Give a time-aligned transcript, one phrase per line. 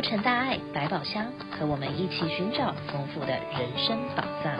[0.00, 4.56] 洛城大爱百宝箱，和我们一起寻找丰富的人生宝藏。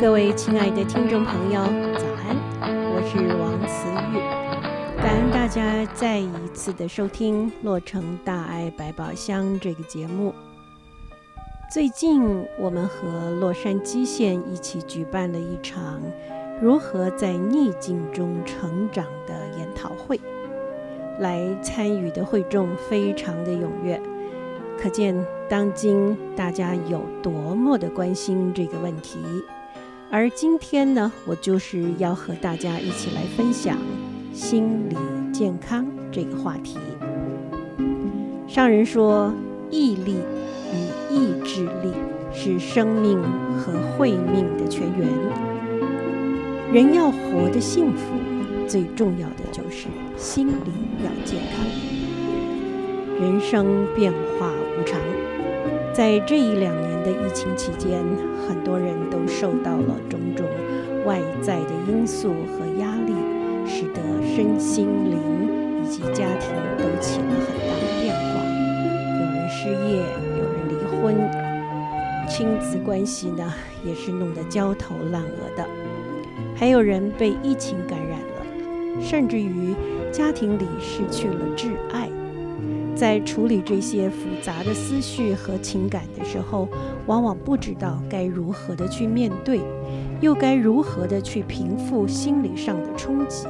[0.00, 1.64] 各位亲爱的听众朋友，
[1.98, 2.36] 早安！
[2.62, 10.32] 我是王慈玉，感恩大家再一次的收听《洛城大爱百宝箱》这个节目。
[11.72, 16.00] 最近，我们和洛杉矶县一起举办了一场
[16.60, 20.20] 如何在逆境中成长的研讨会，
[21.18, 24.00] 来参与的会众非常的踊跃，
[24.78, 25.14] 可见
[25.48, 29.18] 当今大家有多么的关心这个问题。
[30.10, 33.76] 而今天呢，我就是要和大家一起来分享
[34.32, 34.96] 心理
[35.32, 36.78] 健康这个话题。
[38.46, 39.32] 上人说，
[39.70, 40.18] 毅力。
[40.74, 41.92] 与意志力
[42.32, 43.22] 是生命
[43.56, 45.08] 和慧命的泉源。
[46.74, 48.16] 人要活得幸福，
[48.66, 50.72] 最重要的就是心理
[51.04, 51.64] 要健康。
[53.20, 55.00] 人生变化无常，
[55.94, 58.02] 在这一两年的疫情期间，
[58.48, 60.44] 很多人都受到了种种
[61.06, 63.14] 外在的因素和压力，
[63.64, 64.00] 使得
[64.34, 68.42] 身心灵以及家庭都起了很大的变化。
[69.20, 70.02] 有人失业。
[70.36, 71.14] 有人离婚
[72.28, 75.64] 亲子关系呢，也是弄得焦头烂额的，
[76.54, 79.74] 还有人被疫情感染了，甚至于
[80.12, 82.08] 家庭里失去了挚爱。
[82.94, 86.68] 在处理这些复杂的思绪和情感的时候，
[87.06, 89.60] 往往不知道该如何的去面对，
[90.20, 93.48] 又该如何的去平复心理上的冲击。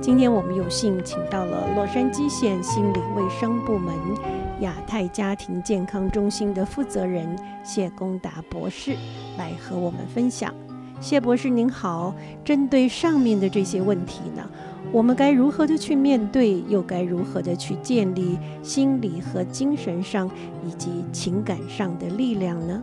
[0.00, 3.92] 今天我们有幸请到了洛杉矶县心理卫生部门。
[4.60, 7.26] 亚太家庭健康中心的负责人
[7.64, 8.94] 谢功达博士
[9.36, 10.54] 来和我们分享。
[11.00, 12.14] 谢博士您好，
[12.44, 14.42] 针对上面的这些问题呢，
[14.90, 20.30] 我们该如何的去面对，又该如何的去建立心理和精神上
[20.66, 22.82] 以及情感上的力量呢？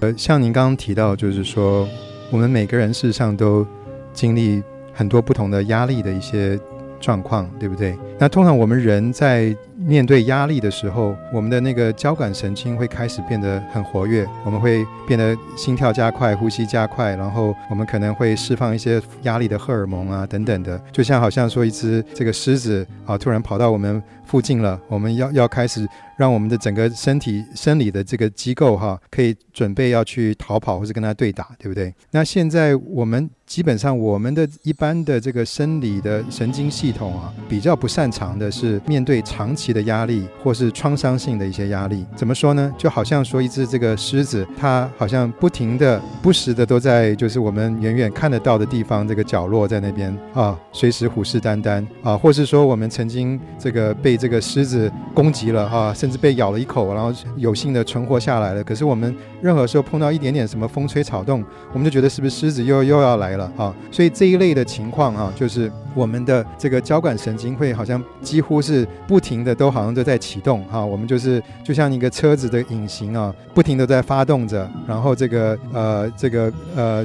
[0.00, 1.86] 呃，像您刚刚提到，就是说
[2.30, 3.66] 我们每个人事实上都
[4.12, 4.62] 经历
[4.94, 6.58] 很多不同的压力的一些
[7.00, 7.96] 状况，对不对？
[8.18, 31.94] 那通常我们人在面对压力的时候，我们的那个交感神经会开始变得很活跃，我们会变得心跳加快、呼吸加快，然后我们可能会释放一些压力的荷尔蒙啊等等的，就像好像说一只这个狮子啊突然跑到我们附近了，我们要要开始让我们的整个身体生理的这个机构哈、可以准备要去逃跑或者跟他对打，对不对？
[32.10, 42.04] 那现在我们基本上我们的一般的这个生理的神经系统啊，比较不擅长的是面对长期的压力或是创伤性的一些压力。
[42.16, 42.74] 怎么说呢？
[42.76, 58.64] 就好像说一只这个狮子，它好像不停的、不时的都在就是我们远远看得到的地方这个角落在那边啊，随时虎视眈眈啊，或是说我们曾经这个被这个狮子攻击了哈、甚至被咬了一口，然后有幸的存活下来了。
[58.64, 63.74] 可是我们任何时候碰到一点点什么风吹草动，我们就觉得是不是狮子又又要来了啊？
[63.90, 70.84] 所以这一类的情况啊，就是我们的这个交感神经会好像几乎是不停的都好像都在启动哈、啊。
[70.84, 77.04] 我们就是就像一个车子的引擎啊，不停的在发动着，然后这个呃这个呃，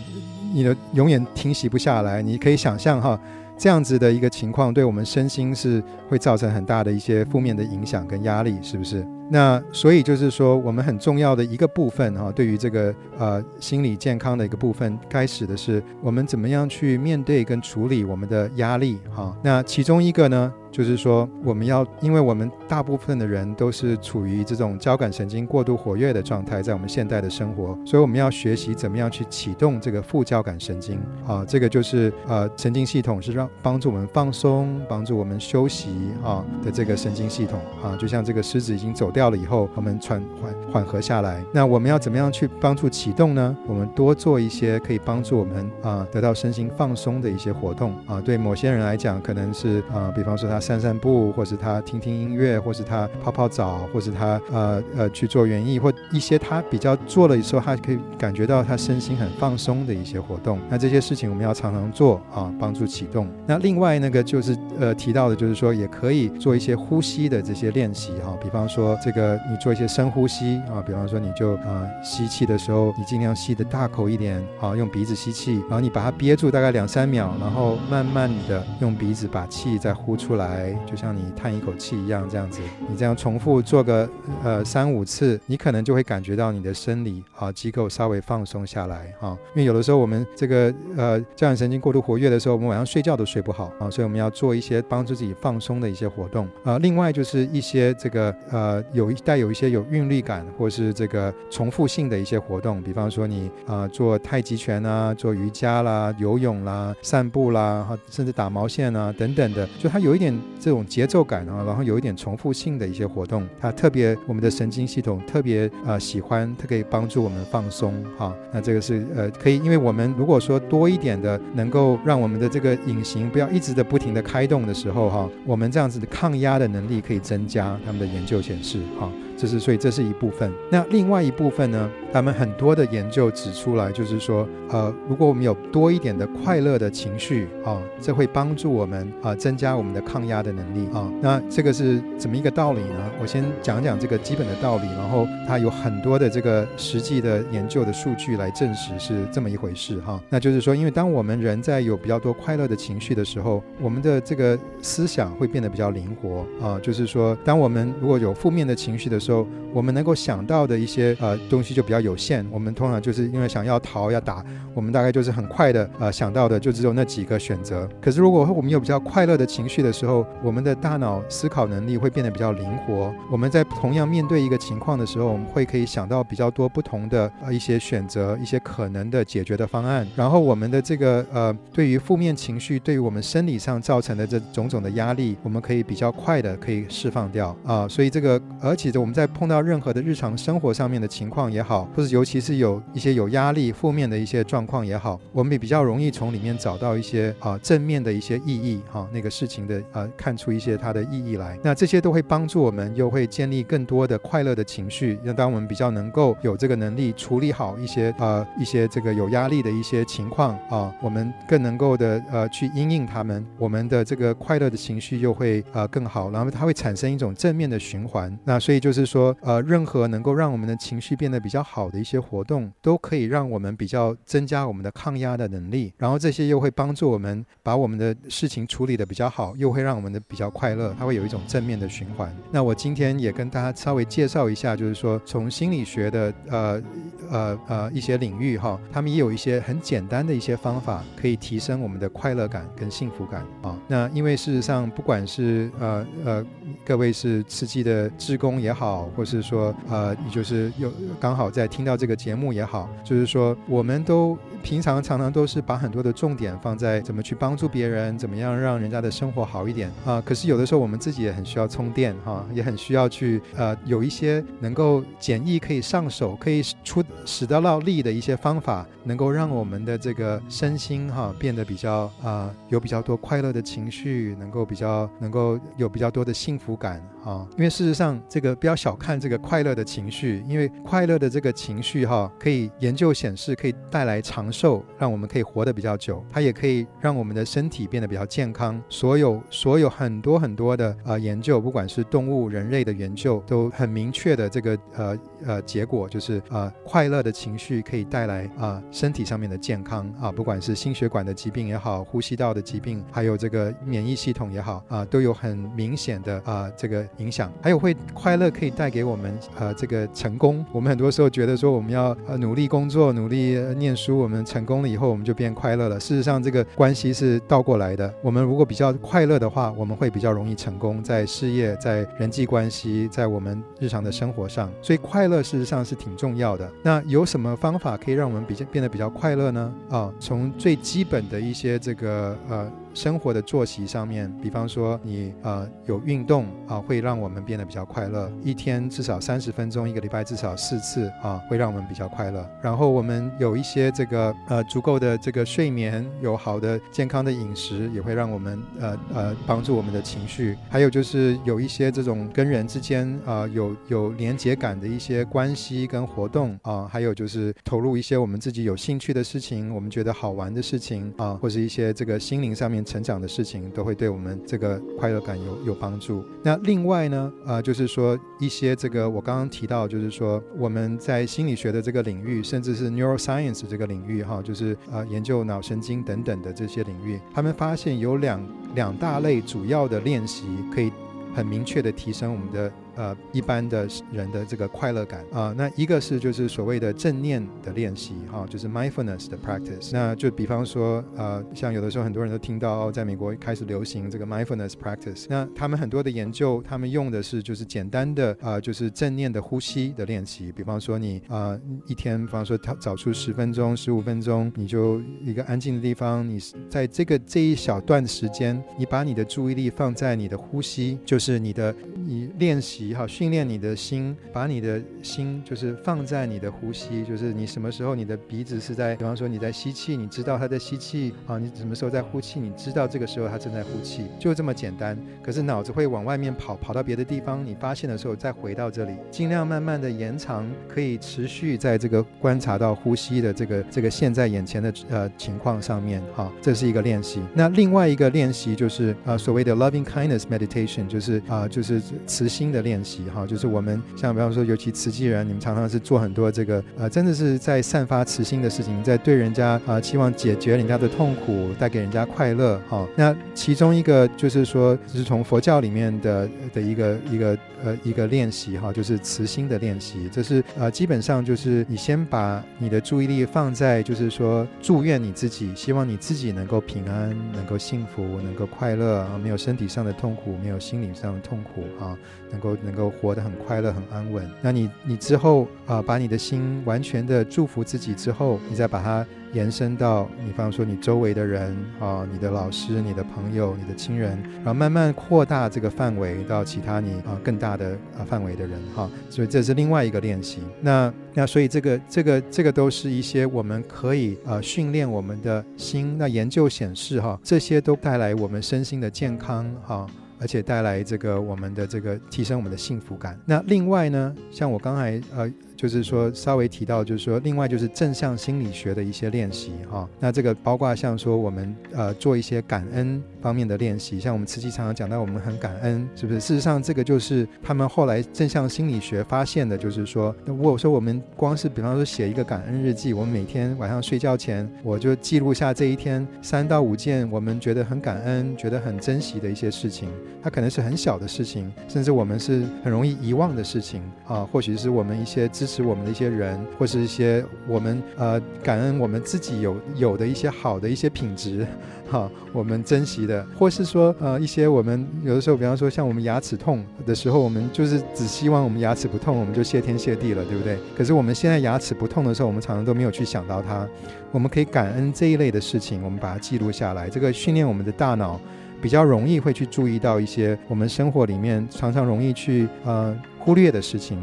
[0.53, 2.21] 你的永远停息不下来。
[2.21, 3.19] 你可以想象哈。
[3.61, 9.05] 这样子的一个情况，对我们身心是会造成很大的一些负面的影响跟压力，是不是？
[9.33, 19.33] 那所以就是说，我们很重要的一个部分哈，对于这个呃心理健康的一个部分，开始的是我们怎么样去面对跟处理我们的压力哈。
[19.41, 35.89] 那其中一个呢，就是说，我们要，因为我们大部分的人都是处于这种交感神经过度活跃的状态，在我们现代的生活，所以我们要学习怎么样去启动这个副交感神经啊，这个就是呃神经系统是让帮助我们放松、帮助我们休息
[36.21, 41.43] 啊的这个神经系统啊，就像这个狮子已经走掉掉了以后，我们缓缓缓和下来。
[41.53, 43.55] 那我们要怎么样去帮助启动呢？
[43.67, 48.19] 我们多做一些可以帮助我们啊得到身心放松的一些活动啊。
[48.19, 50.59] 对某些人来讲，可能是啊，比方说他。
[50.71, 60.59] 散散步，或是他听听音乐，或是他泡泡澡，或是他呃呃去做园艺，或一些他比较做了时候，他可以感觉到他身心很放松的一些活动。
[60.69, 63.27] 那这些事情我们要常常做啊，帮助启动。
[63.45, 84.07] 那另外那个就是呃提到的，就是说也可以做一些呼吸的这些练习哈，比方说这个你做一些深呼吸啊，比方说你就啊吸气的时候，你尽量吸得大口一点啊，用鼻子吸气，然后你把它憋住大概两三秒，然后慢慢的用鼻子把气再呼出来，就像你叹一口气一样，这样子，你这样重复做个
[84.43, 96.77] 呃三五次，你可能就会感觉到你的生理啊机构稍微放松下来啊，因为有的时候我们这个呃交感神经过度活跃的时候，我们晚上睡觉都睡不好啊，所以我们要做一些帮助自己放松的一些活动啊。
[96.77, 118.35] 另外就是一些这个呃有一带有一些有韵律感或是这个重复性的一些活动，比方说你啊做太极拳啊，做瑜伽啦、游泳啦、散步啦，甚至打毛线啊等等的，就它有一点这种节奏感啊，然后有一点重复性的一些活动，它特别我们的神经系统特别呃喜欢，它可以帮助我们放松哈。
[118.53, 127.79] 那这个是呃可以，因为我们如果说多一点的能够让我们的这个引擎不要一直的不停的开动的时候哈，我们这样子的抗压的能力可以增加。
[127.85, 129.11] 他们的研究显示哈。
[129.41, 130.53] 这是所以这是一部分。
[130.69, 131.89] 那另外一部分呢？
[132.13, 141.09] 他们很多的研究指出来，就是说，呃，如果我们有多一点的快乐的情绪啊，这会帮助我们啊，增加我们的抗压的能力啊。
[141.21, 143.09] 那这个是怎么一个道理呢？
[143.21, 150.21] 我先讲讲这个基本的道理，然后它有很多的这个实际的研究的数据来证实是这么一回事哈。
[150.29, 156.77] 那就是说，因为当我们人在有比较多快乐的情绪的时候，我们的这个思想会变得比较灵活啊。
[156.83, 159.30] 就是说，当我们如果有负面的情绪的时候，
[159.73, 162.45] 我们能够想到的一些呃东西就比较有限。
[162.51, 164.43] 我们通常就是因为想要逃要打，
[164.73, 167.87] 我们大概就是很快的呃想到的就只有那几个选择。
[168.01, 173.13] 可是如果我们有比较快乐的情绪的时候，我们的大脑思考能力会变得比较灵活。
[173.31, 180.05] 我们在同样面对一个情况的时候，我们会可以想到比较多不同的呃一些选择，一些可能的解决的方案。
[180.15, 187.87] 然后我们的这个呃对于负面情绪对于我们生理上造成的这种种的压力，我们可以比较快的可以释放掉啊。
[187.87, 201.55] 所以这个而且我们在在碰到任何的日常生活上面的情况也好，或者尤其是有一些有压力、负面的一些状况也好，我们也比较容易从里面找到一些啊正面的一些意义哈、那个事情的呃、啊、看出一些它的意义来。
[201.61, 218.35] 那这些都会帮助我们，又会建立更多的快乐的情绪，那当我们比较能够有这个能力处理好一些呃一些这个有压力的一些情况啊，我们更能够的呃去因应他们，我们的这个快乐的情绪又会呃更好，然后它会产生一种正面的循环。
[218.43, 219.10] 那所以就是。
[219.11, 225.91] 说呃，任何能够让我们的情绪变得比较好的一些活动，都可以让我们比较增加我们的抗压的能力。
[225.97, 230.95] 然后这些又会帮助我们把我们的事情处理的比较好，又会让我们的比较快乐。
[230.97, 232.33] 它会有一种正面的循环。
[232.51, 236.81] 那我今天也跟大家稍微介绍一下，就是说从心理学的呃
[237.29, 243.77] 呃呃一些领域哈，他们也有一些很简单的一些方法，可以提升我们的快乐感跟幸福感啊。
[243.89, 246.45] 那因为事实上，不管是呃呃
[246.85, 260.21] 各位是刺激的职工也好，或是说，呃，你就是有刚好在听到这个节目也好，就是说，我们都平常常常都是把很多的重点放在怎么去帮助别人，怎么样让人家的生活好一点啊。
[260.25, 277.47] 可是有的时候我们自己也很需要充电哈，也很需要去呃有一些能够简易可以上手、可以出使得到力的一些方法，能够让我们的这个身心哈变得比较啊有比较多快乐的情绪，能够比较能够有比较多的幸福感啊。
[277.57, 288.81] 因为事实上这个不要小看这个快乐的情绪，因为快乐的这个情绪哈可以研究显示可以带来长寿，让我们可以活得比较久，它也可以让我们的身体变得比较健康。
[288.89, 307.51] 所有所有很多很多的呃研究，不管是动物、人类的研究，都很明确的这个呃呃结果，就是呃快乐的情绪可以带来啊、身体上面的健康啊，不管是心血管的疾病也好，呼吸道的疾病，还有这个免疫系统也好啊，都有很明显的啊这个影响。
[307.61, 310.65] 还有会快乐可以带给我们呃这个成功。
[310.71, 314.41] 我们很多时候觉得说我们要呃努力工作，努力念书，我们。
[314.51, 315.99] 成功了以后，我们就变快乐了。
[315.99, 318.13] 事实上，这个关系是倒过来的。
[318.21, 324.69] 我们如果比较快乐的话，我们会比较容易成功，在事业、在人际关系、在我们日常的生活上。
[324.81, 326.69] 所以，快乐事实上是挺重要的。
[326.83, 329.73] 那有什么方法可以让我们比较变得比较快乐呢？
[329.89, 332.69] 啊，从最基本的一些这个呃。
[332.93, 338.31] 生活的作息上面，比方说你呃有运动啊，会让我们变得比较快乐。
[338.43, 342.45] 一天至少三十分钟，一个礼拜至少四次啊，会让我们比较快乐。
[342.61, 350.57] 然后我们有一些这个呃足够的这个睡眠，有好的健康的饮食，也会让我们呃呃帮助我们的情绪。
[350.69, 362.80] 还有就是有一些这种跟人之间啊、有有连结感的一些关系跟活动啊，还有就是投入一些我们自己有兴趣的事情，我们觉得好玩的事情啊，或是一些这个心灵上面。
[362.83, 366.23] 成长的事情，都会对我们这个快乐感有有帮助。
[366.43, 378.45] 那另外呢，呃，就是说一些这个我刚刚提到，就是说我们在心理学的这个领域，甚至是 neuroscience 这个领域，哈，就是呃研究脑神经等等的这些领域，他们发现有两
[378.75, 380.91] 两大类主要的练习可以
[381.33, 382.71] 很明确的提升我们的。
[383.01, 389.89] 呃，一般的人的这个快乐感啊，那一个是就是所谓的正念的练习哈，就是 mindfulness 的 practice。
[389.91, 395.25] 那就比方说，呃，像有的时候很多人都听到，在美国开始流行这个 mindfulness practice。
[395.27, 400.51] 那他们很多的研究，他们用的是就是简单的啊，就是正念的呼吸的练习。
[400.51, 406.39] 比方说你啊，一天，比方说他找出十分钟、十五分钟，你就一个安静的地方，你
[406.69, 411.73] 在这个这一小段时间，你把你的注意力放在你的呼吸，就是你的
[412.05, 412.90] 你练习。
[412.93, 424.97] 好，训练你的心，把你的心就是放在你的呼吸，就是你什么时候你的鼻子是在，比方说你在吸气，你知道它在吸气啊，你什么时候在呼气，你知道这个时候它正在呼气，就这么简单。
[425.21, 437.21] 可是脑子会往外面跑，跑到别的地方，你发现的时候再回到这里，尽量慢慢的延长，可以持续在这个观察到呼吸的这个这个现在眼前的呃情况上面，哈，这是一个练习。
[437.33, 442.70] 那另外一个练习就是呃所谓的 loving kindness meditation，就是啊就是慈心的练。
[442.71, 452.87] 练习哈，就是我们像比方说，尤其慈济人，你们常常是做很多这个呃，真的是在散发慈心的事情，在对人家啊、呃，期望解决人家的痛苦，带给人家快乐哈。
[452.95, 460.09] 那其中一个就是说，就是从佛教里面的的一个一个呃一个练习哈，就是慈心的练习。
[460.09, 471.97] 这是呃基本上就是你先把你的注意力放在，就是说祝愿你自己，希望你自己能够平安，能够幸福，能够快乐啊，没有身体上的痛苦，没有心理上的痛苦啊，
[472.31, 472.55] 能够。
[472.63, 474.29] 能够活得很快乐、很安稳。
[474.41, 488.89] 那你，你之后啊、把你的心完全的祝福自己之后，你再把它延伸到，你比方说你周围的人啊、你的老师、你的朋友、你的亲人，然后慢慢扩大这个范围到其他你啊、更大的啊范围的人哈。
[489.09, 490.39] 所以这是另外一个练习。
[490.59, 495.95] 那那所以这个这个这个都是一些我们可以呃训练我们的心。
[495.97, 499.87] 那研究显示哈，这些都带来我们身心的健康哈。
[500.21, 503.19] 而且带来这个我们的这个提升我们的幸福感。
[503.25, 505.29] 那另外呢，像我刚才呃。
[505.61, 509.87] 就是说，稍微提到，就是说，另外就是正向心理学的一些练习哈。
[509.99, 516.19] 那这个包括像说，我们呃做一些感恩方面的练习，像我们慈济常常讲到，我们很感恩，是不是？
[516.19, 529.89] 事实上，这个就是他们后来正向心理学发现的，就是说，如果说我们光是比方说写一个感恩日记，我们每天晚上睡觉前，我就记录下这一天三到五件我们觉得很感恩、觉得很珍惜的一些事情。
[530.23, 535.50] 它可能是很小的事情，甚至我们是很容易遗忘的事情啊，或许是我们一些知。
[535.51, 541.45] 是我们的一些人，或是一些我们呃感恩我们自己有有的一些好的一些品质，
[541.91, 550.57] 哈，我们珍惜的，或是说呃一些我们有的时候，比方说像我们牙齿痛的时候，我们就是只希望我们牙齿不痛，我们就谢天谢地了，对不对？
[550.77, 553.67] 可是我们现在牙齿不痛的时候，我们常常都没有去想到它。
[554.13, 558.19] 我们可以感恩这一类的事情，我们把它记录下来，这个训练我们的大脑，
[558.61, 563.97] 比较容易会去注意到一些我们生活里面常常容易去呃忽略的事情。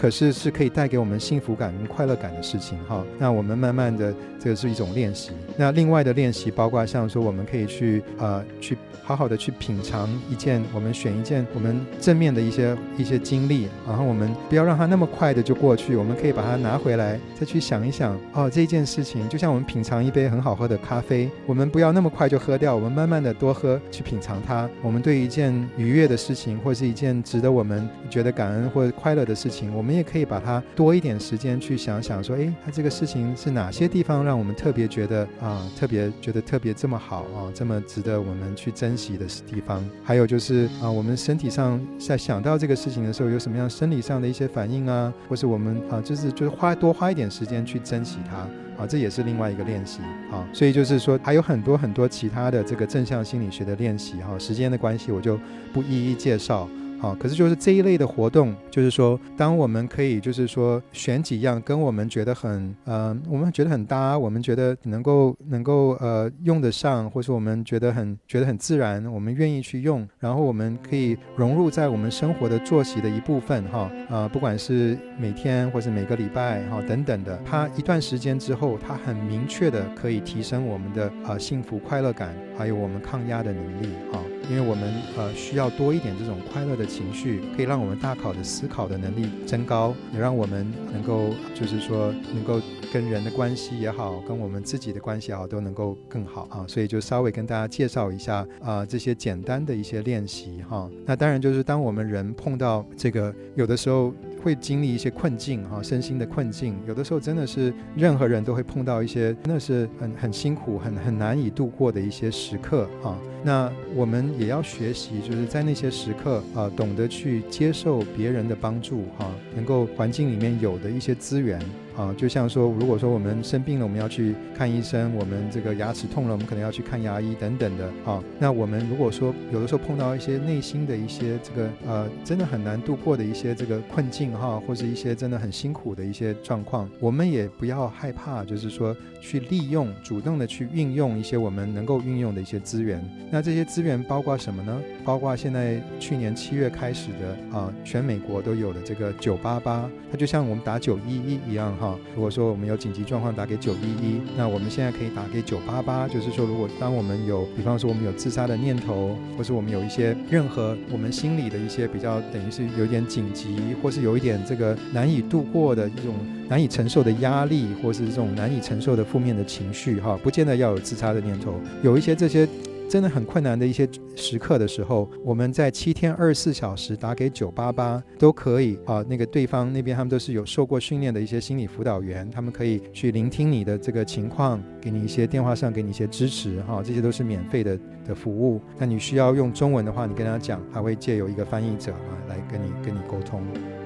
[0.00, 3.04] 可是是可以带给我们幸福感跟快乐感的事情哈。
[3.18, 5.32] 那我们慢慢的，这个是一种练习。
[5.58, 24.66] 那另外的练习包括像说，我们可以去呃去好好的去品尝一件，我们选一件我们正面的一些一些经历，然后我们不要让它那么快的就过去，我们可以把它拿回来，再去想一想哦，这件事情就像我们品尝一杯很好喝的咖啡，我们不要那么快就喝掉，我们慢慢的多喝，去品尝它。
[24.80, 29.89] 我们对一件愉悦的事情，或是一件值得我们觉得感恩或者快乐的事情，我们。
[29.90, 39.84] 我们也可以把它多一点时间去想想，说，哎，它这个事情是哪些地方让我们特别觉得啊，特别觉得特别这么好啊，这么值得我们去珍惜的地方。
[40.04, 48.36] 还有就是啊，我们身体上在想到这个事情的时候，有什么样生理上的一些反应啊，或是我们啊，就是就是花多花一点时间去珍惜它
[48.80, 50.46] 啊，这也是另外一个练习啊。
[50.52, 54.38] 所以就是说，还有很多很多其他的这个正向心理学的练习哈。
[54.38, 55.36] 时间的关系，我就
[55.72, 56.68] 不一一介绍。
[57.00, 84.20] 好，可是就是这一类的活动，就是说，当我们可以，就是说，选几样跟我们觉得很，呃，我们觉得很搭，我们觉得能够能够呃用得上，或是我们觉得很觉得很自然，我们愿意去用，然后我们可以融入在我们生活的作息的一部分，哈，啊、呃，不管是每天或是每个礼拜，哈，等等的，它一段时间之后，它很明确的可以提升我们的、呃、幸福快乐感，还有我们抗压的能力，哈。
[84.50, 92.60] 因为我们呃需要多一点这种快乐的情绪，可以让我们大考的思考的能力增高，也让我们能够就是说能够
[92.92, 96.64] 跟人的关系也好，跟我们自己的关系也好，都能够更好啊。
[96.66, 104.12] 所以就稍微跟大家介绍一下啊、这些简单的一些练习哈、那当然就是当我们人碰到这个有的时候。
[104.42, 113.16] 会经历一些困境哈，身心的困境，有的时候真的是任何人都会碰到一些，真的是很很辛苦、很很难以度过的一些时刻啊。
[113.42, 121.60] 那我们也要学习，就是在那些时刻啊，懂得去接受别人的帮助哈，能够环境里面有的一些资源。
[122.00, 127.86] 啊，就像说，如果说我们生病了，我们要去看医生；我们这个牙齿痛了，我们可能要去看牙医等等的。
[128.06, 143.04] 啊，那我们如果说有的时候碰到一些内心的一些这个呃，真的很难度过的一些这个困境哈，或是一些真的很辛苦的一些状况，我们也不要害怕，就是说去利用，主动的去运用一些我们能够运用的一些资源。
[143.30, 144.80] 那这些资源包括什么呢？
[145.04, 151.89] 包括现在去年七月开始的啊，全美国都有的这个九八八，它就像我们打九一一一样哈。
[152.14, 166.14] 如果说我们有紧急状况打给九一一，那我们现在可以打给九八八，就是说如果当我们有，比方说我们有自杀的念头，或是我们有一些任何我们心里的一些比较等于是有一点紧急，或是有一点这个难以度过的一种
[166.48, 172.48] 难以承受的压力，或是这种难以承受的负面的情绪哈，不见得要有自杀的念头，有一些这些。
[172.90, 179.04] 真的很困难的一些时刻的时候，我们在七天二十四小时打给九八八都可以啊。
[179.08, 187.78] 那个对方那边他们都是有受过训练的一些心理辅导员，他们可以去聆听你的这个情况，给你一些电话上给你一些支持哈，这些都是免费的
[188.08, 188.60] 的服务。
[188.76, 193.40] 那你需要用中文的话，你跟他讲，还会借由一个翻译者啊来跟你跟你沟通。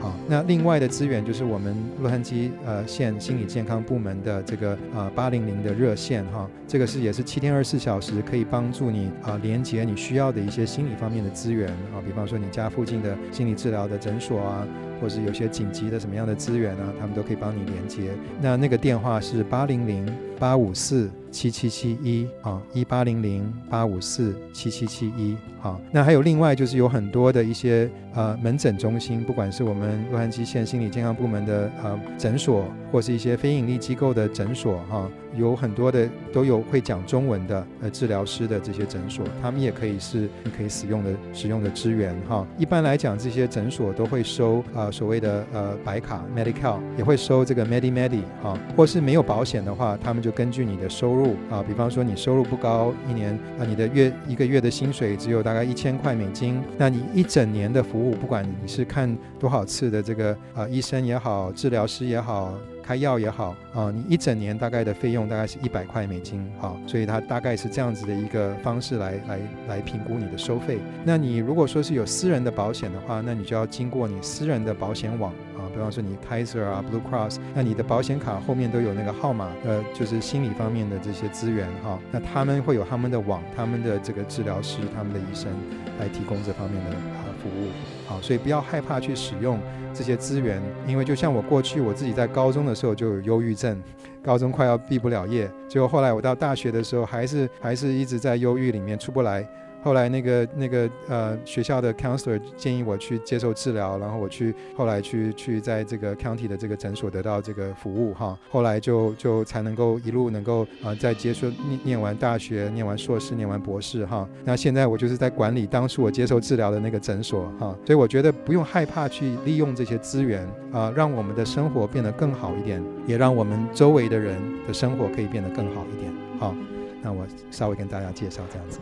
[0.04, 14.66] 啊，那另外的资源就是我们洛杉矶呃县心理健康部门的这个呃八零零的热线哈，这个是也是七天二十四小时可以帮助你啊连接你需要的一些心理方面的资源啊，比方说你家附近的心理治疗的诊所啊，
[15.00, 18.10] 或是有些紧急的什么样的资源啊，他们都可以帮你连接。
[18.42, 20.06] 那那个电话是八零零
[20.38, 25.36] 八五四七七七一啊，一八零零八五四七七七一。
[25.60, 42.46] 啊，那还有另外就是有很多的一些呃门诊中心，不管是我们洛杉矶县心理健康部门的呃诊所，或是一些非营利机构的诊所哈，有很多的都有会讲中文的呃治疗师的这些诊所，他们也可以是你可以使用的使用的资源哈。
[42.56, 55.64] 一般来讲，这些诊所都会收、呃、所谓的呃白卡 Medi-Cal，也会收这个 Medi-Medi 哈，或是没有保险的话，他们就根据你的收入啊，比方说你收入不高，一年啊你的月一个月的薪水只有大概。
[55.64, 62.52] 一千块美金，那你一整年的服务，不管你是看多少次的这个啊、呃、医生也好，治疗师也好，
[62.86, 70.78] 开药也好啊、你一整年大概的费用大概是一百块美金啊，所以它大概是这样子的一个方式来来来评估你的收费。
[71.04, 75.66] 那你如果说是有私人的保险的话，那你就要经过你私人的保险网啊。
[75.74, 81.98] 比方说你 Kaiser 啊，Blue Cross，那你的保险卡后面都有那个号码，呃，就是心理方面的这些资源哈。
[82.12, 85.50] 那他们会有他们的网，他们的这个治疗师，他们的医生
[85.98, 87.70] 来提供这方面的呃服务。
[88.06, 89.58] 好，所以不要害怕去使用
[89.94, 93.82] 这些资源，因为就像我过去我自己在高中的时候就有忧郁症，
[94.22, 99.46] 高中快要毕不了业，结果后来我到大学的时候还是还是一直在忧郁里面出不来。
[99.84, 114.26] 后来那个那个呃学校的 counselor 建议我去接受治疗，然后我去后来去去在这个 county 的这个诊所得到这个服务哈，后来就就才能够一路能够啊、呃、在接受念念完大学，念完硕士，念完博士哈。
[114.42, 126.10] 那现在我就是在管理当初我接受治疗的那个诊所哈，所以我觉得不用害怕去利用这些资源啊、让我们的生活变得更好一点，也让我们周围的人的生活可以变得更好一点。
[126.40, 126.54] 好，
[127.02, 128.80] 那我稍微跟大家介绍这样子。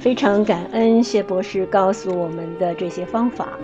[0.00, 3.58] 非常感恩谢博士告诉我们的这些方法。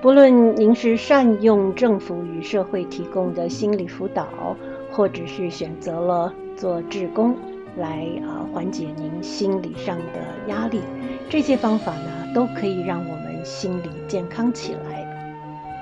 [0.00, 4.56] 不论您是善用政府与社会提供的心理辅导，
[4.90, 7.36] 或者是选择了做志工
[7.76, 10.80] 来啊缓解您心理上的压力，
[11.28, 15.04] 这些方法呢都可以让我们心理健康起来。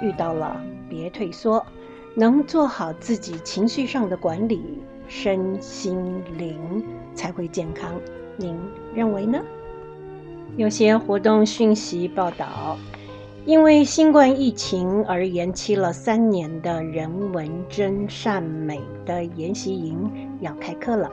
[0.02, 1.64] 遇到了别退缩，
[2.14, 4.61] 能做好自己情绪上的管理，
[5.07, 7.92] 身心灵才会健康。
[8.37, 8.59] 您
[8.92, 9.40] 认为呢？
[10.57, 12.78] 有些活动讯息报道，
[13.44, 21.11] 因为新冠疫情而延期了三年的人文真善美的研习营要开课了，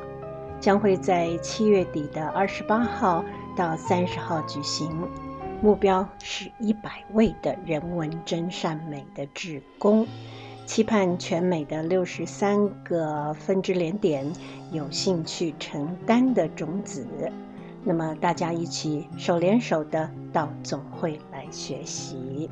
[0.60, 3.26] 将会在七月底的二十八号
[3.58, 4.90] 到三十号举行，
[5.62, 10.06] 目标是一百位的人文真善美的志工，
[10.68, 14.32] 期盼全美的六十三个分支连点
[14.72, 17.08] 有兴趣承担的种子。
[17.84, 22.50] 那么大家一起手连手的到总会来学习。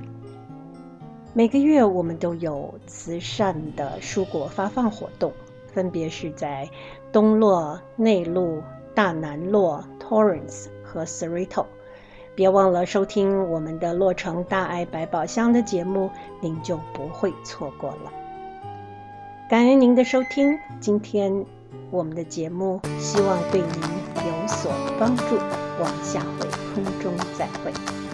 [1.34, 5.32] 每个月我们都有慈善的蔬果发放活动，
[5.72, 6.68] 分别是在
[7.12, 8.64] 东洛、内陆、
[8.96, 11.66] 大南洛、Torrance 和 Cerritos。
[12.36, 16.10] 别忘了收听我们的洛城大爱百宝箱的节目，
[16.42, 18.12] 您就不会错过了。
[19.50, 21.46] 感恩您的收听，今天
[21.92, 23.99] 我们的节目希望对您
[24.30, 25.24] 有所帮助。
[25.80, 28.09] 我们下回空中再会。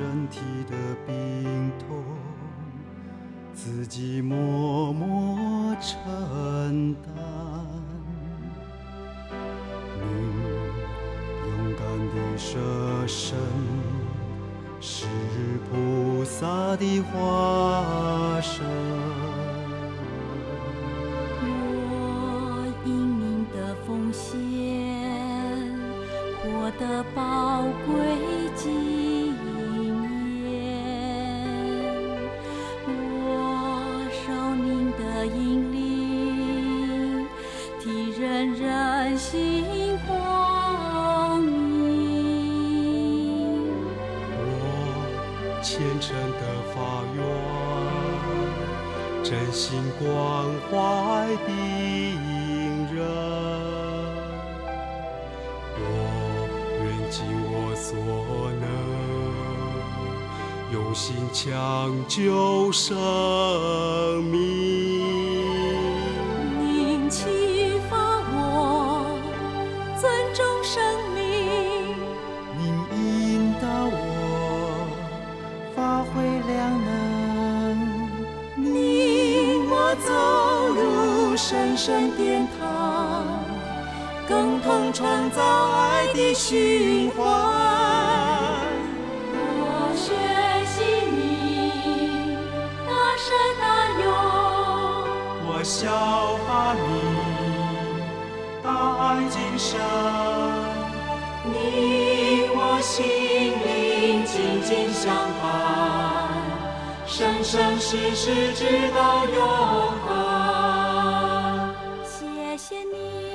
[0.00, 0.74] 身体的
[1.06, 2.02] 病痛
[3.52, 7.12] 自己默默承担。
[9.98, 10.00] 你
[11.44, 12.56] 勇敢的舍
[13.06, 13.36] 身
[14.80, 15.04] 是
[15.68, 16.46] 菩萨
[16.78, 18.64] 的化身，
[60.90, 64.40] 能，用心抢救生命。
[66.58, 67.96] 您启发
[68.32, 69.16] 我
[70.00, 70.82] 尊重生
[71.14, 71.20] 命，
[72.58, 72.64] 您
[72.98, 73.94] 引导我
[75.76, 76.10] 发挥
[76.48, 76.90] 良能，
[78.56, 80.10] 您我走
[80.74, 83.24] 入神圣殿堂，
[84.26, 87.19] 共同创造爱的循环。
[95.80, 95.88] 效
[96.46, 96.78] 法你
[98.62, 99.80] 大爱今生。
[101.46, 101.54] 你
[102.52, 102.98] 我心
[103.64, 105.08] 灵紧紧相
[105.40, 105.42] 伴，
[107.06, 109.38] 生生世世直到永
[110.04, 110.08] 恒。
[112.04, 113.29] 谢谢你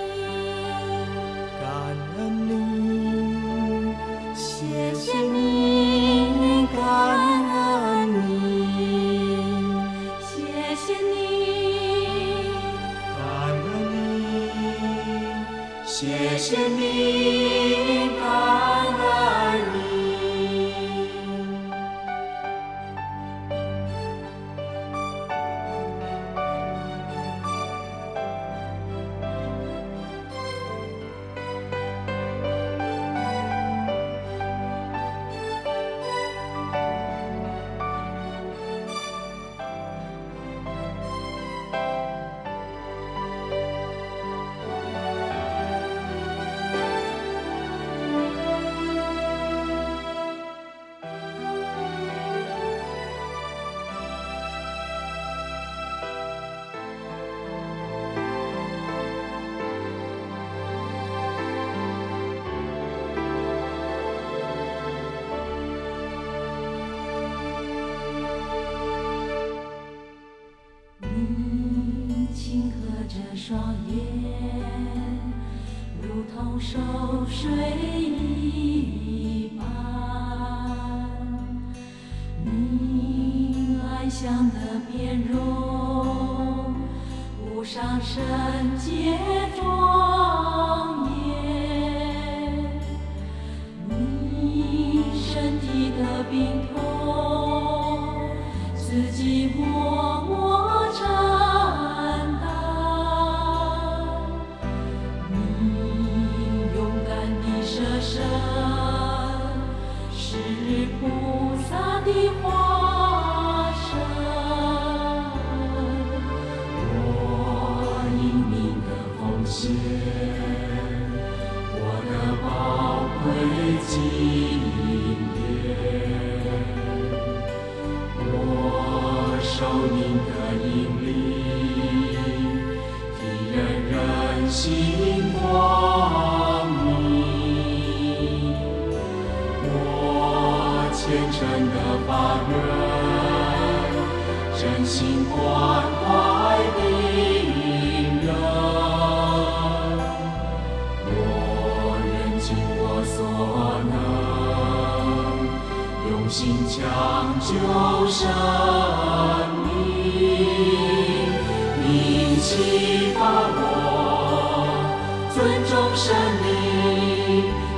[165.95, 166.45] 生命，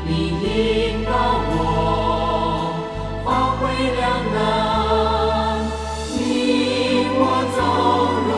[0.07, 1.11] 您引导
[1.49, 1.53] 我
[3.23, 3.27] 发
[3.57, 3.61] 挥
[3.95, 4.03] 良
[4.33, 4.35] 能，
[6.17, 6.19] 引
[7.13, 7.21] 我
[7.55, 7.59] 走
[8.25, 8.29] 入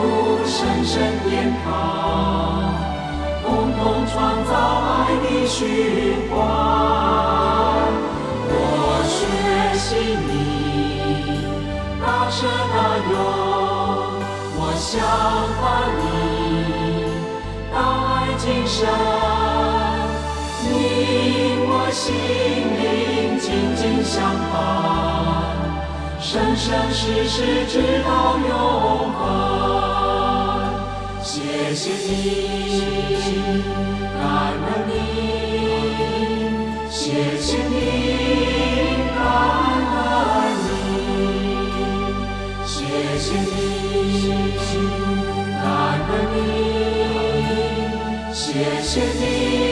[0.45, 0.91] 神圣
[1.23, 1.31] 殿
[1.63, 1.65] 堂，
[3.41, 4.13] 共同创
[4.43, 4.51] 造
[4.83, 5.57] 爱的循
[6.29, 6.35] 环。
[8.51, 8.53] 我
[9.07, 9.17] 学
[9.79, 9.87] 习
[10.27, 10.29] 你
[12.01, 12.37] 大舍
[12.73, 12.75] 大
[13.09, 13.15] 用，
[14.59, 14.91] 我效
[15.61, 15.63] 法
[15.95, 16.03] 你
[17.71, 17.75] 大
[18.17, 18.85] 爱精神，
[21.99, 24.55] 心灵紧紧相伴，
[26.21, 27.73] 生生世世直
[28.05, 28.09] 到
[28.39, 28.49] 永
[29.11, 29.19] 恒。
[31.21, 32.09] 谢谢你，
[34.15, 34.23] 感
[34.63, 34.89] 恩你，
[36.89, 37.75] 谢谢你，
[39.13, 39.19] 感
[39.91, 39.99] 恩
[40.63, 40.71] 你，
[42.65, 42.71] 谢
[43.19, 43.53] 谢你，
[45.61, 45.67] 感
[46.07, 46.37] 恩你，
[48.33, 48.39] 谢
[48.81, 49.68] 谢你，